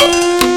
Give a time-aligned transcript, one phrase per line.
[0.00, 0.47] Alors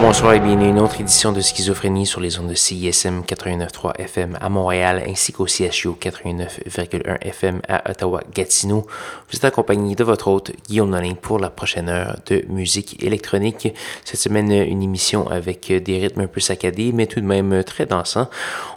[0.00, 3.96] bonsoir et bienvenue à une autre édition de Schizophrénie sur les ondes de CISM 89.3
[3.98, 8.86] FM à Montréal ainsi qu'au CHU 89.1 FM à Ottawa-Gatineau.
[9.28, 13.74] Vous êtes accompagné de votre hôte Guillaume Nolin pour la prochaine heure de musique électronique.
[14.04, 17.86] Cette semaine, une émission avec des rythmes un peu saccadés mais tout de même très
[17.86, 18.28] dansants.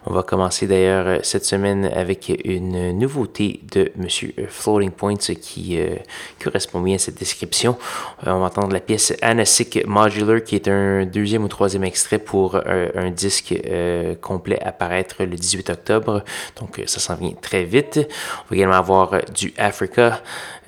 [0.07, 5.95] On va commencer d'ailleurs cette semaine avec une nouveauté de Monsieur Floating Points qui euh,
[6.43, 7.77] correspond bien à cette description.
[8.25, 12.17] Euh, on va entendre la pièce Anasic Modular qui est un deuxième ou troisième extrait
[12.17, 16.23] pour euh, un, disque euh, complet à paraître le 18 octobre.
[16.59, 17.99] Donc euh, ça s'en vient très vite.
[17.99, 20.21] On va également avoir du Africa,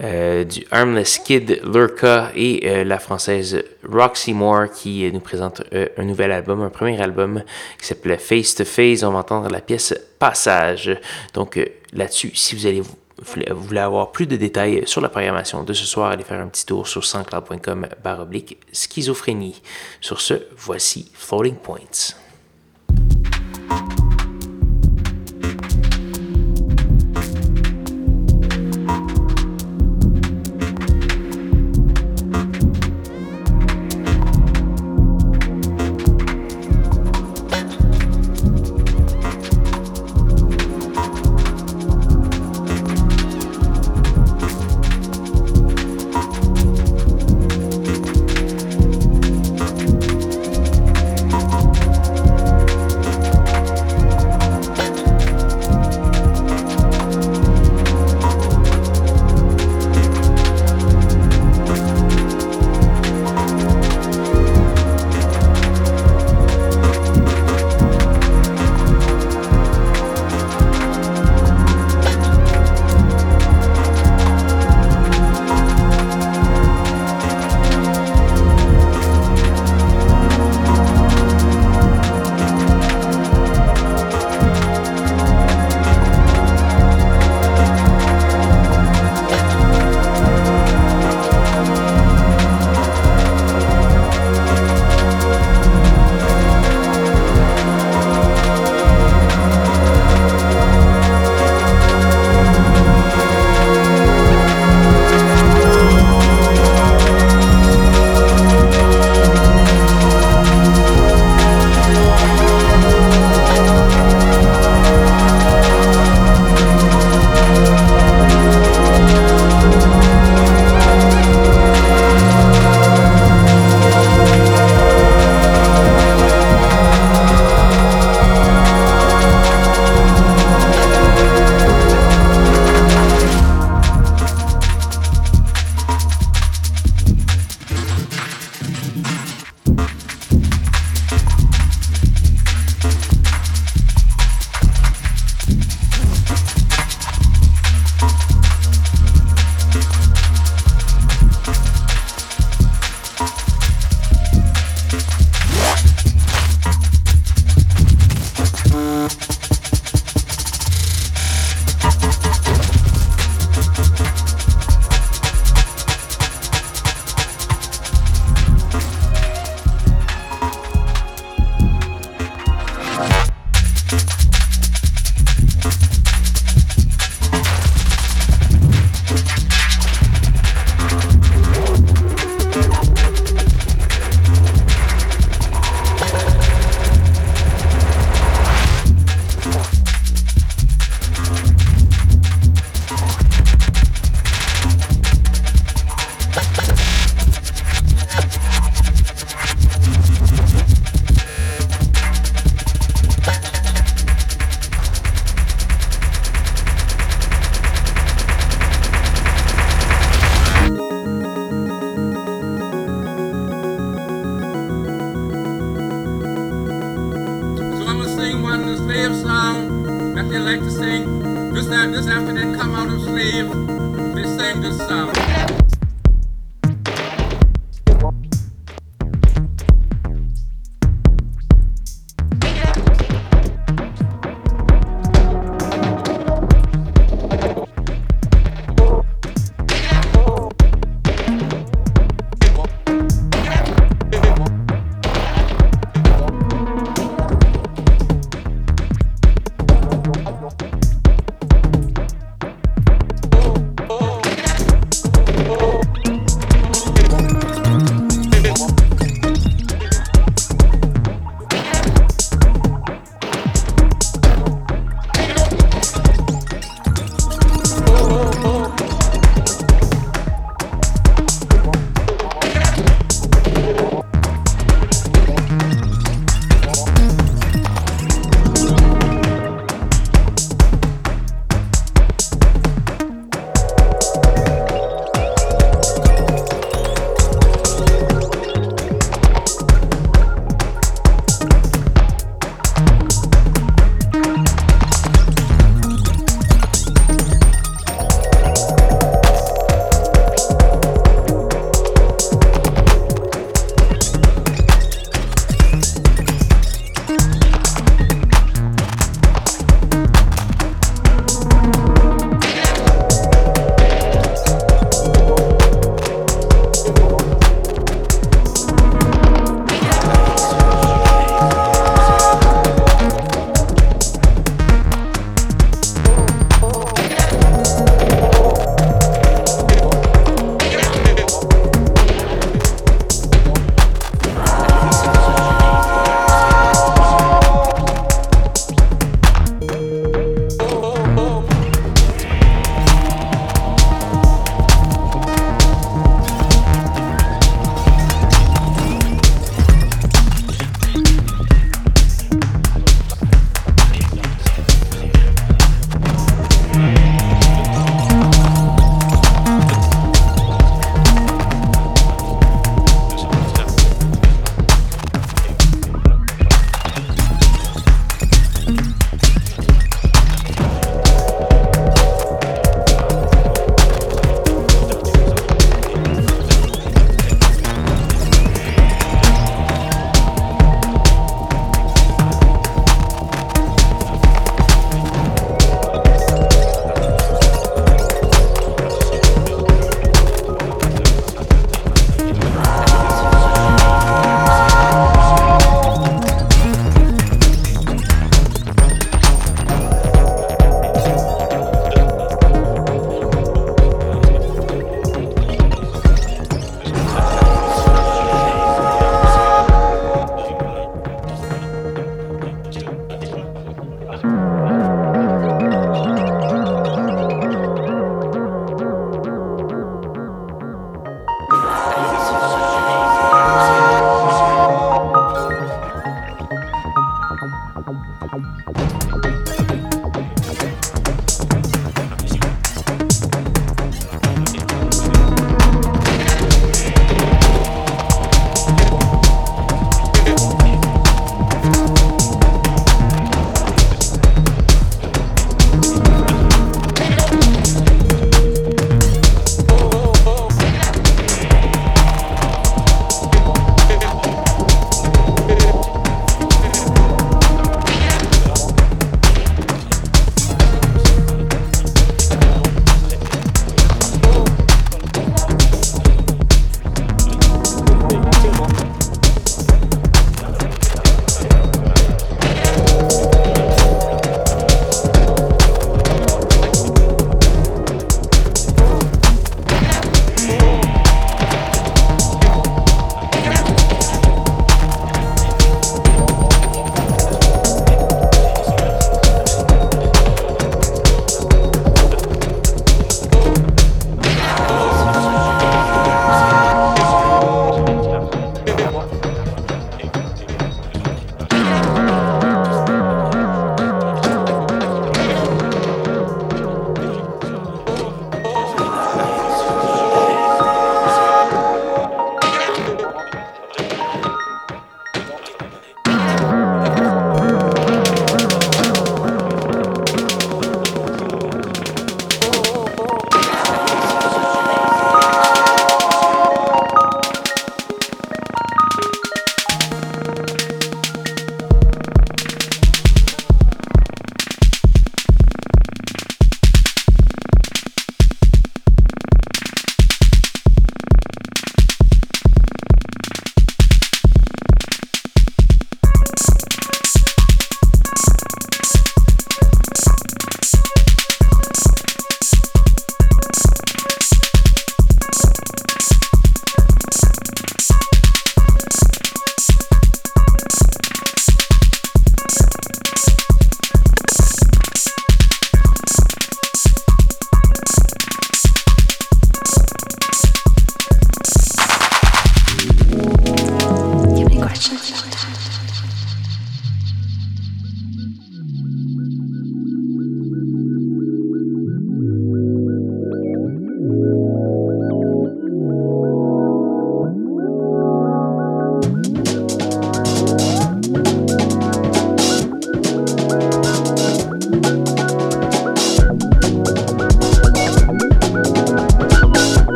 [0.00, 6.62] du Armless Kid, Lurka et la française Roxy Moore qui nous présente un nouvel album,
[6.62, 7.42] un premier album
[7.80, 9.02] qui s'appelle Face to Face.
[9.02, 10.98] On va entendre la pièce Passage.
[11.34, 11.58] Donc
[11.92, 12.82] là-dessus, si vous allez
[13.20, 16.48] vous voulez avoir plus de détails sur la programmation de ce soir, allez faire un
[16.48, 17.86] petit tour sur sanscloud.com
[18.20, 19.60] oblique schizophrénie.
[20.00, 22.14] Sur ce, voici Floating Points.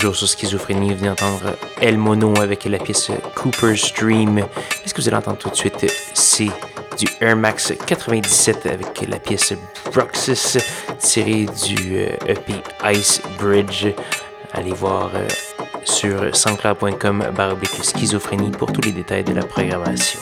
[0.00, 4.46] Toujours sur Schizophrénie, vous venez d'entendre El Mono avec la pièce Cooper's Dream.
[4.86, 5.84] Ce que vous allez entendre tout de suite,
[6.14, 6.48] c'est
[6.96, 9.52] du Air Max 97 avec la pièce
[9.92, 10.56] Bruxis
[11.00, 13.88] tirée du EP euh, e Ice Bridge.
[14.54, 15.28] Allez voir euh,
[15.84, 20.20] sur sansclair.com baroblique schizophrénie pour tous les détails de la programmation.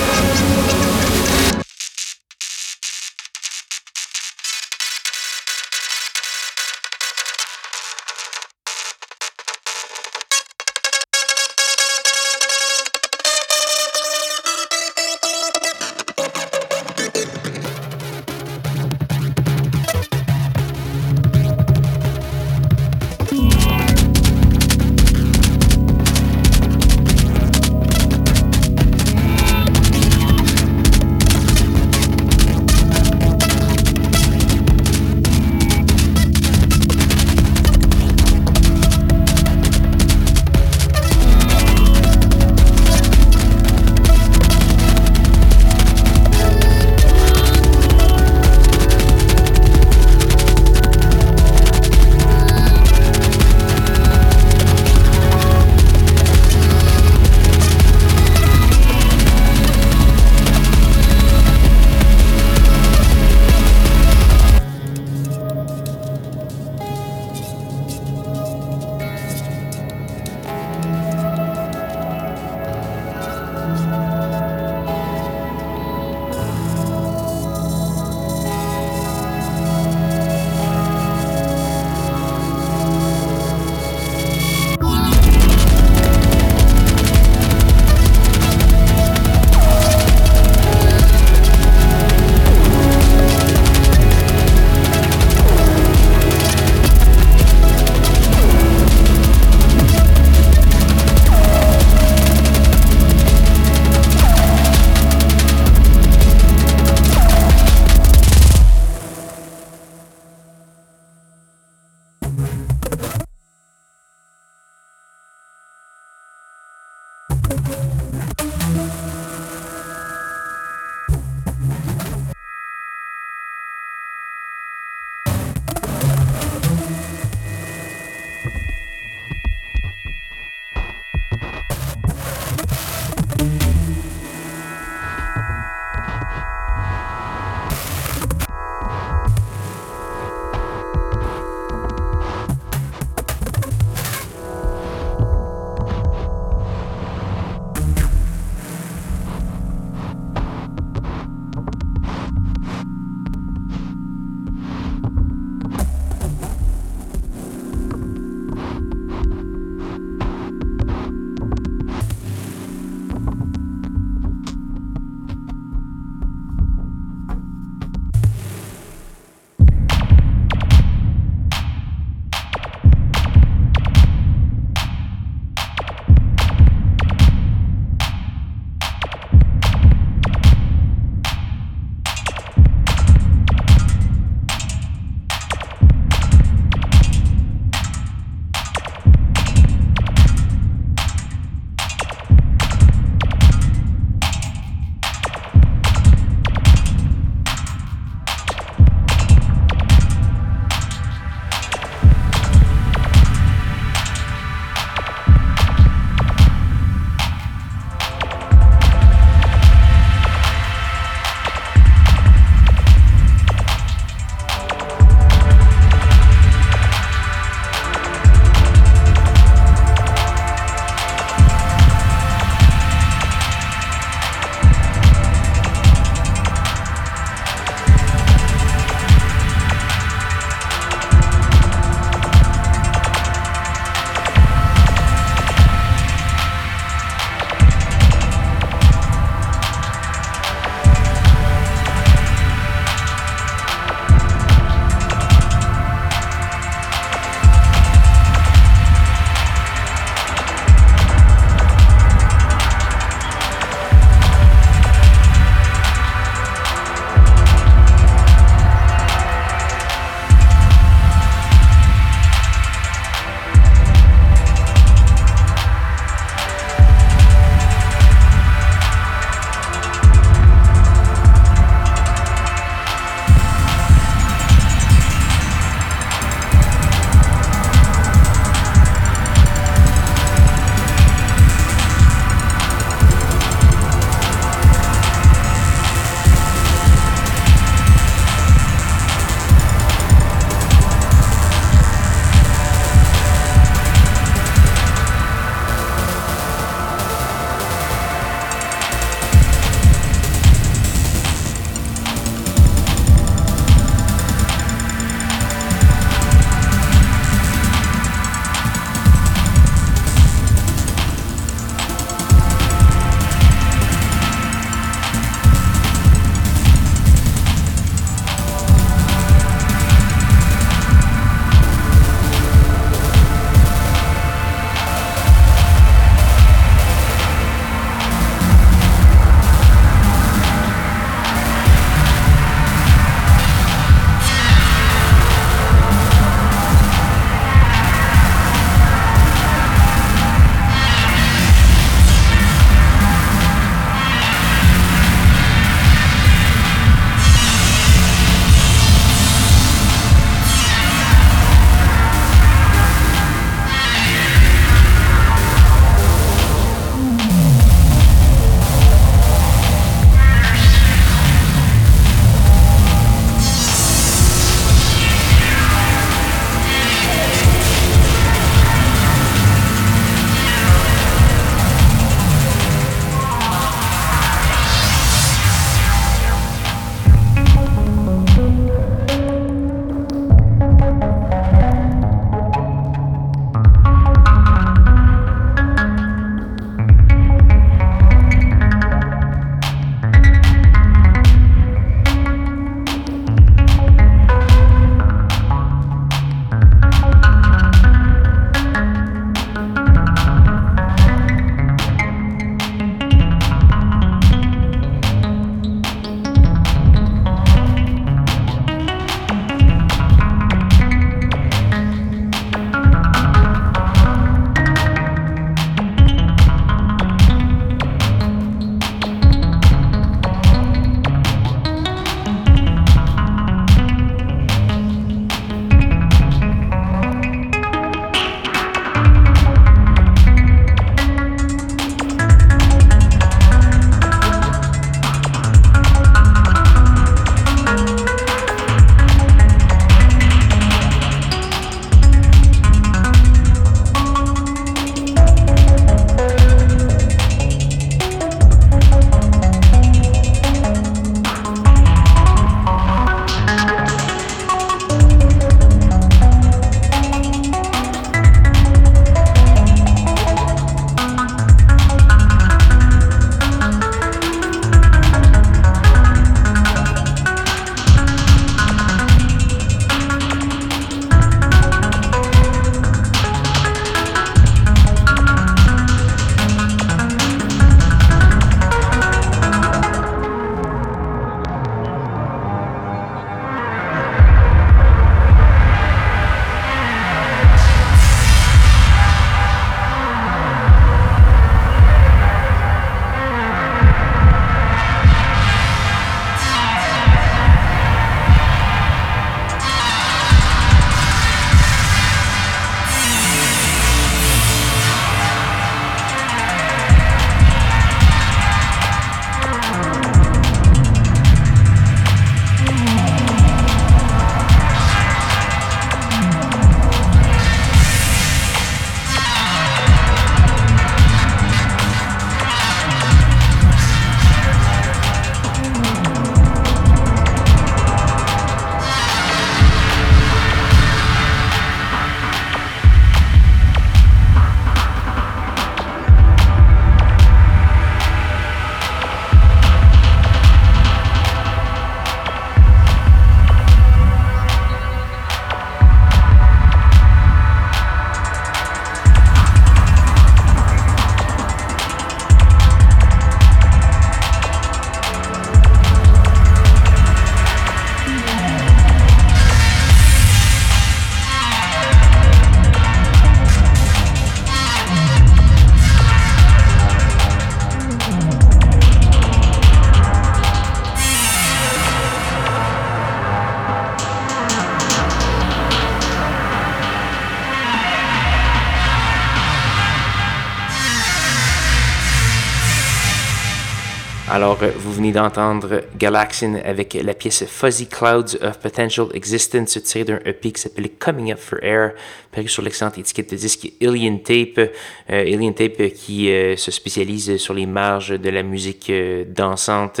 [584.32, 590.04] Alors, euh, vous venez d'entendre Galaxian avec la pièce Fuzzy Clouds of Potential Existence, tirée
[590.04, 591.94] d'un EP qui s'appelle Coming Up for Air,
[592.30, 594.58] paru sur l'excellente étiquette de disque Alien Tape.
[594.58, 594.70] Euh,
[595.08, 598.92] Alien Tape qui euh, se spécialise sur les marges de la musique
[599.26, 600.00] dansante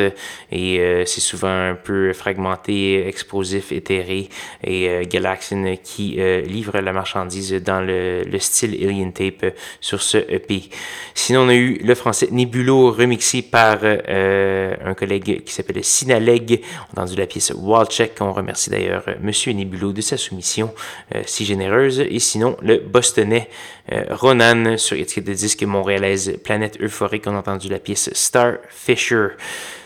[0.52, 4.28] et c'est souvent un peu fragmenté, explosif, éthéré.
[4.62, 10.70] Et Galaxian qui livre la marchandise dans le, le, style Alien Tape sur ce EP.
[11.14, 13.78] Sinon, on a eu le français Nebulo remixé par
[14.20, 16.62] euh, un collègue qui s'appelle Sinaleg.
[16.92, 18.12] On a entendu la pièce Wallcheck.
[18.20, 20.72] On remercie d'ailleurs euh, Monsieur Nebulo de sa soumission
[21.14, 22.00] euh, si généreuse.
[22.00, 23.48] Et sinon, le Bostonais
[24.08, 27.24] Ronan sur étiquette de disque montréalaise Planète Euphorique.
[27.26, 29.28] On a entendu la pièce Star Fisher.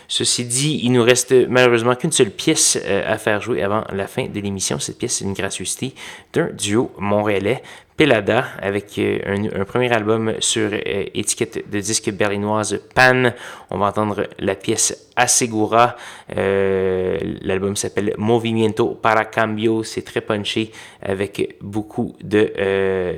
[0.07, 4.27] Ceci dit, il nous reste malheureusement qu'une seule pièce à faire jouer avant la fin
[4.27, 4.77] de l'émission.
[4.77, 5.95] Cette pièce est une gracieuseté
[6.33, 7.63] d'un duo montréalais.
[7.97, 13.31] Pelada avec euh, un, premier album sur euh, étiquette de disque berlinoise Pan.
[13.69, 15.95] On va entendre la pièce Asegura.
[16.35, 19.83] Euh, l'album s'appelle Movimiento para Cambio.
[19.83, 20.71] C'est très punché
[21.01, 22.51] avec beaucoup de,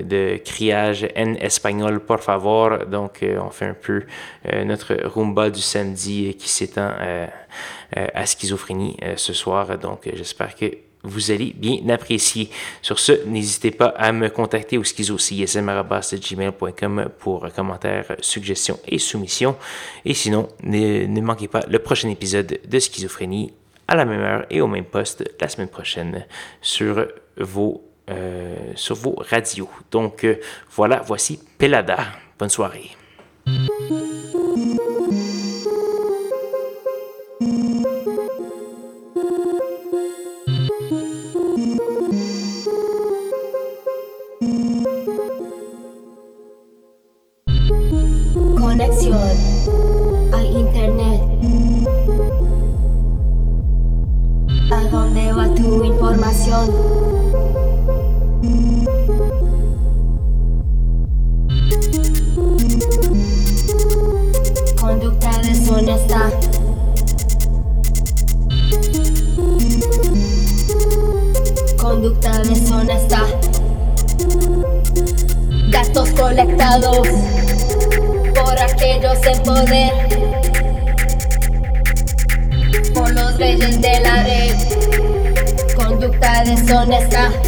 [0.03, 2.85] de criage en espagnol, por favor.
[2.85, 4.03] Donc, on fait un peu
[4.63, 6.91] notre rumba du samedi qui s'étend
[7.95, 9.77] à schizophrénie ce soir.
[9.79, 12.49] Donc, j'espère que vous allez bien apprécier.
[12.81, 19.55] Sur ce, n'hésitez pas à me contacter au schizocism.gmail.com pour commentaires, suggestions et soumissions.
[20.05, 23.53] Et sinon, ne, manquez pas le prochain épisode de Schizophrénie
[23.87, 26.25] à la même heure et au même poste la semaine prochaine
[26.61, 28.73] sur vos, euh,
[29.29, 29.69] radios.
[29.91, 30.37] Donc euh,
[30.71, 31.97] voilà, voici Pelada.
[32.37, 32.91] Bonne soirée.
[64.79, 66.31] Conducta deshonesta.
[71.77, 73.21] Conducta deshonesta.
[75.69, 77.07] Gastos colectados
[78.33, 79.93] por aquellos en poder,
[82.95, 84.76] por los reyes de la red,
[86.27, 87.46] verdad es honesta.